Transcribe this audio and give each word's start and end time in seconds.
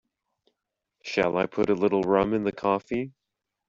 Shall 1.03 1.37
I 1.37 1.45
put 1.45 1.69
a 1.69 1.75
little 1.75 2.01
rum 2.01 2.33
in 2.33 2.43
the 2.43 2.51
coffee? 2.51 3.13